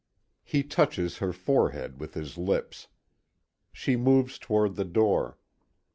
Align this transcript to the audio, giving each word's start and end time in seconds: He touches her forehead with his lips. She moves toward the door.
He 0.43 0.63
touches 0.63 1.19
her 1.19 1.31
forehead 1.31 1.99
with 1.99 2.15
his 2.15 2.35
lips. 2.35 2.87
She 3.71 3.95
moves 3.95 4.39
toward 4.39 4.73
the 4.75 4.83
door. 4.83 5.37